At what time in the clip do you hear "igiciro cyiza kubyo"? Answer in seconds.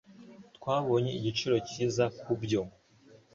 1.13-2.61